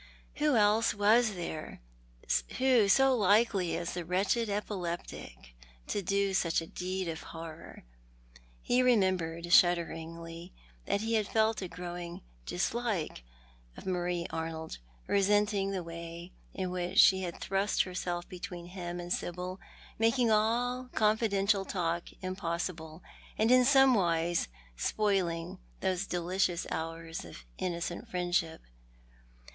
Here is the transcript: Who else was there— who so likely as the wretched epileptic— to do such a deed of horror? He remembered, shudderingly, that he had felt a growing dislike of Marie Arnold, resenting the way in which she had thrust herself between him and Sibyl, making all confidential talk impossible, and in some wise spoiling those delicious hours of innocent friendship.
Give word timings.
Who 0.37 0.55
else 0.55 0.95
was 0.95 1.35
there— 1.35 1.79
who 2.57 2.89
so 2.89 3.15
likely 3.15 3.77
as 3.77 3.93
the 3.93 4.03
wretched 4.03 4.49
epileptic— 4.49 5.53
to 5.93 6.01
do 6.01 6.33
such 6.33 6.59
a 6.59 6.65
deed 6.65 7.07
of 7.07 7.21
horror? 7.21 7.83
He 8.63 8.81
remembered, 8.81 9.53
shudderingly, 9.53 10.55
that 10.87 11.01
he 11.01 11.13
had 11.13 11.27
felt 11.27 11.61
a 11.61 11.67
growing 11.67 12.21
dislike 12.47 13.21
of 13.77 13.85
Marie 13.85 14.25
Arnold, 14.31 14.79
resenting 15.05 15.69
the 15.69 15.83
way 15.83 16.31
in 16.51 16.71
which 16.71 16.97
she 16.97 17.21
had 17.21 17.39
thrust 17.39 17.83
herself 17.83 18.27
between 18.27 18.69
him 18.69 18.99
and 18.99 19.13
Sibyl, 19.13 19.59
making 19.99 20.31
all 20.31 20.89
confidential 20.95 21.63
talk 21.63 22.05
impossible, 22.23 23.03
and 23.37 23.51
in 23.51 23.63
some 23.63 23.93
wise 23.93 24.47
spoiling 24.75 25.59
those 25.81 26.07
delicious 26.07 26.65
hours 26.71 27.23
of 27.23 27.45
innocent 27.59 28.07
friendship. 28.09 28.61